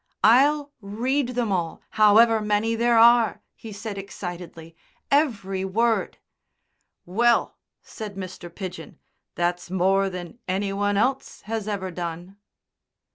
"I'll 0.23 0.71
read 0.81 1.35
them 1.35 1.51
all, 1.51 1.83
however 1.91 2.41
many 2.41 2.73
there 2.73 2.97
are!" 2.97 3.43
he 3.53 3.71
said 3.71 3.99
excitedly. 3.99 4.75
"Every 5.11 5.63
word." 5.63 6.17
"Well," 7.05 7.57
said 7.83 8.15
Mr. 8.15 8.49
Pidgen, 8.49 8.97
"that's 9.35 9.69
more 9.69 10.09
than 10.09 10.39
any 10.47 10.73
one 10.73 10.97
else 10.97 11.41
has 11.41 11.67
ever 11.67 11.91
done." 11.91 12.37